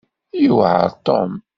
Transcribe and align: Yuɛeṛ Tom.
Yuɛeṛ 0.45 0.89
Tom. 1.05 1.31